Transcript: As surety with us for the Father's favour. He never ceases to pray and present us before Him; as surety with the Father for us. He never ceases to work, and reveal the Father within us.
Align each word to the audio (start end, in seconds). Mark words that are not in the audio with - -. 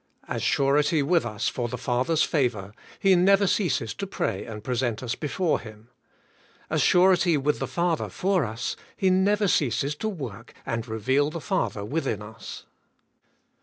As 0.27 0.41
surety 0.41 1.03
with 1.03 1.27
us 1.27 1.47
for 1.47 1.67
the 1.67 1.77
Father's 1.77 2.23
favour. 2.23 2.73
He 2.99 3.15
never 3.15 3.45
ceases 3.45 3.93
to 3.93 4.07
pray 4.07 4.45
and 4.45 4.63
present 4.63 5.03
us 5.03 5.13
before 5.13 5.59
Him; 5.59 5.89
as 6.71 6.81
surety 6.81 7.37
with 7.37 7.59
the 7.59 7.67
Father 7.67 8.09
for 8.09 8.43
us. 8.43 8.75
He 8.97 9.11
never 9.11 9.47
ceases 9.47 9.93
to 9.97 10.09
work, 10.09 10.55
and 10.65 10.87
reveal 10.87 11.29
the 11.29 11.39
Father 11.39 11.85
within 11.85 12.19
us. 12.23 12.65